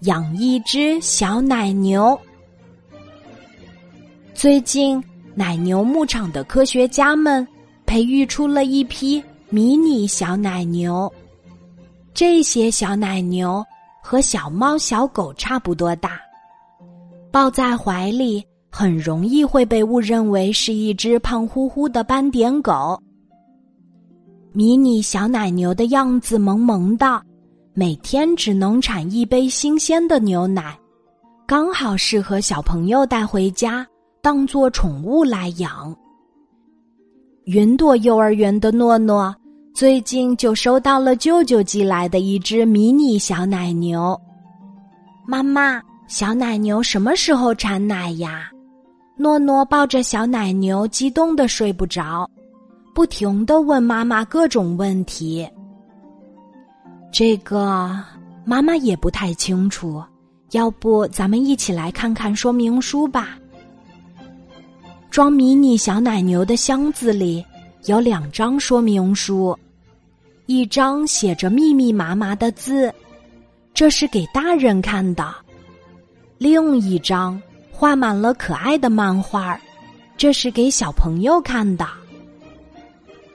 [0.00, 2.18] 养一只小奶牛。
[4.34, 5.02] 最近，
[5.34, 7.46] 奶牛牧场的科学家们
[7.84, 11.12] 培育出了一批迷你小奶牛。
[12.14, 13.64] 这些小奶牛
[14.02, 16.20] 和小猫、小狗差不多大，
[17.32, 23.00] 抱在怀里很容易会被误认为是一只胖乎乎的斑点狗。
[24.52, 27.22] 迷你小奶牛的样子萌萌的，
[27.78, 30.76] 每天只能产一杯新鲜的牛奶，
[31.46, 33.86] 刚好适合小朋友带回家。
[34.20, 35.96] 当做宠物来养。
[37.44, 39.32] 云朵幼儿园的诺诺
[39.72, 44.20] 最近就收到了舅舅寄来的一只迷你小奶牛。
[45.24, 48.50] 妈妈，小奶牛什么时候产奶呀？
[49.16, 52.28] 诺诺抱着小奶牛，激动的睡不着，
[52.92, 55.48] 不停的问妈妈各种问题。
[57.18, 57.98] 这个
[58.44, 60.00] 妈妈也不太清楚，
[60.52, 63.36] 要不咱们一起来看看说明书吧。
[65.10, 67.44] 装迷你小奶牛的箱子里
[67.86, 69.58] 有两张说明书，
[70.46, 72.94] 一张写着密密麻麻的字，
[73.74, 75.24] 这是给大人看的；
[76.38, 79.60] 另一张画满了可爱的漫画，
[80.16, 81.84] 这是给小朋友看的。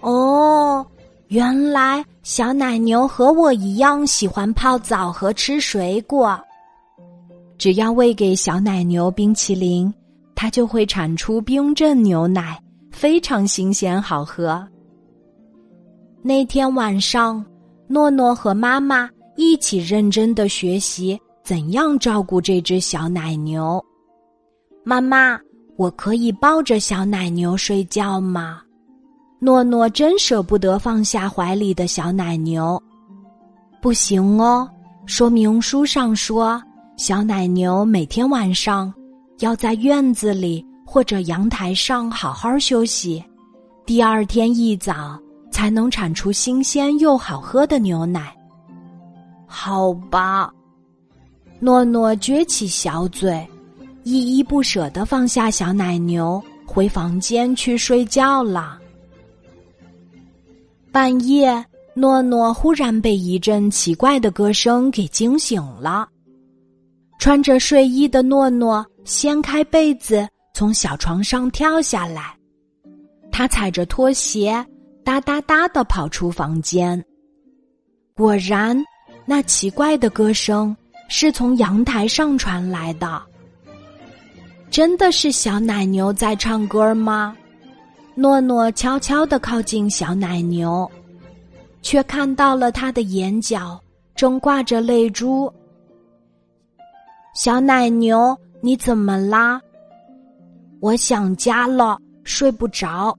[0.00, 0.86] 哦，
[1.30, 6.36] 原来小奶牛和我一样喜欢泡澡和吃水果，
[7.56, 9.92] 只要喂给小奶牛冰淇淋。
[10.34, 14.66] 它就会产出冰镇牛奶，非常新鲜好喝。
[16.20, 17.44] 那天晚上，
[17.86, 23.80] 诺诺和妈妈一起认真的学习怎样照顾这只小奶牛。
[24.82, 25.38] 妈妈，
[25.76, 28.62] 我可以抱着小奶牛睡觉吗？
[29.40, 32.80] 诺诺真舍不得放下怀里的小奶牛。
[33.80, 34.68] 不行哦，
[35.06, 36.62] 说明书上说，
[36.98, 38.92] 小奶牛每天晚上。
[39.38, 43.24] 要在院子里或者阳台上好好休息，
[43.86, 45.18] 第二天一早
[45.50, 48.36] 才能产出新鲜又好喝的牛奶。
[49.46, 50.52] 好吧，
[51.58, 53.42] 诺诺撅起小嘴，
[54.04, 58.78] 依依不舍的放下小奶牛，回房间去睡觉了。
[60.92, 61.64] 半夜，
[61.94, 66.08] 诺诺忽然被一阵奇怪的歌声给惊醒了。
[67.18, 72.34] 穿着睡衣的诺诺掀开被子，从小床上跳下来。
[73.30, 74.64] 他踩着拖鞋，
[75.04, 77.02] 哒哒哒的跑出房间。
[78.14, 78.76] 果然，
[79.24, 80.76] 那奇怪的歌声
[81.08, 83.22] 是从阳台上传来的。
[84.70, 87.36] 真的是小奶牛在唱歌吗？
[88.20, 90.86] 诺诺悄悄的靠近小奶牛，
[91.80, 93.80] 却看到了他的眼角
[94.14, 95.50] 正挂着泪珠。
[97.34, 99.58] 小奶牛，你怎么啦？
[100.80, 103.18] 我想家了，睡不着。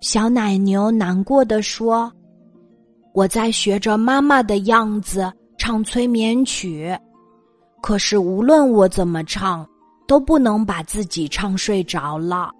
[0.00, 2.10] 小奶牛难过的说
[3.12, 6.98] ：“我在学着妈妈的样子唱催眠曲，
[7.82, 9.68] 可是无论我怎么唱，
[10.06, 12.50] 都不能把自己唱睡着了。”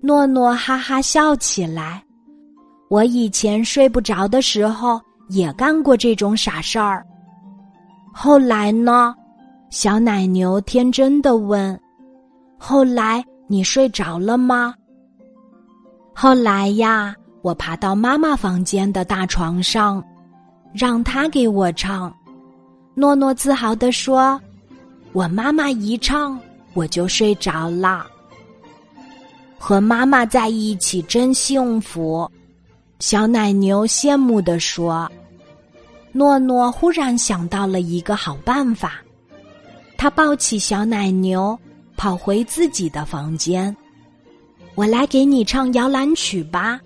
[0.00, 2.02] 诺诺哈哈笑起来。
[2.88, 7.04] 我以前睡不着的时候也干过这种傻事儿。
[8.12, 9.14] 后来呢？
[9.70, 11.78] 小奶牛天真的问
[12.58, 14.74] ：“后来你睡着了吗？”
[16.16, 20.02] 后来呀，我爬到妈妈房间的大床上，
[20.72, 22.10] 让她给我唱。
[22.94, 24.40] 诺诺自豪地说
[25.12, 26.40] ：“我妈妈一唱，
[26.72, 28.06] 我就睡着了。
[29.58, 32.30] 和妈妈在一起真幸福。”
[33.00, 35.10] 小奶牛羡慕地说。
[36.10, 38.94] 诺诺忽然想到了一个好办法。
[39.96, 41.56] 他抱起小奶牛，
[41.96, 43.76] 跑回自己的房间。
[44.74, 46.80] 我来给你唱摇篮曲吧。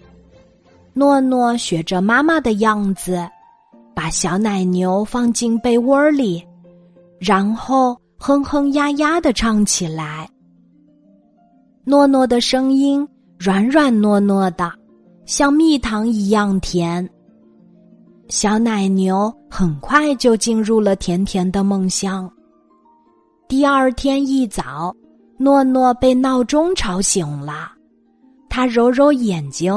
[0.92, 3.26] 诺诺学着妈妈的样子，
[3.94, 6.44] 把小奶牛放进被窝里，
[7.18, 10.28] 然后哼哼呀呀的唱起来。
[11.84, 13.06] 诺诺的声音
[13.36, 14.72] 软软糯糯的，
[15.26, 17.08] 像蜜糖一样甜。
[18.28, 22.30] 小奶牛很快就进入了甜甜的梦乡。
[23.48, 24.94] 第二天一早，
[25.38, 27.72] 诺诺被闹钟吵醒了。
[28.48, 29.74] 他揉揉眼睛，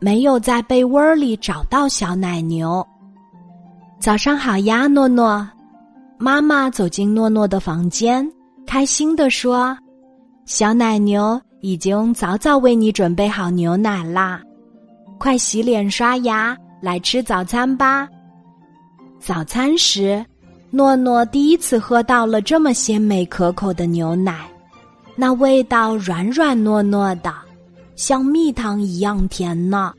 [0.00, 2.84] 没有在被窝里找到小奶牛。
[4.00, 5.46] 早上好呀，诺诺！
[6.16, 8.26] 妈妈走进诺诺的房间，
[8.66, 9.76] 开心的说
[10.46, 14.42] ：“小奶牛已经早早为你准备好牛奶啦，
[15.18, 18.06] 快洗脸刷牙，来吃早餐吧。”
[19.18, 20.22] 早餐时，
[20.70, 24.46] 诺诺第一次喝到了这么鲜美可口的牛奶，
[25.16, 27.32] 那味道软软糯糯的，
[27.96, 29.94] 像蜜糖一样甜呢。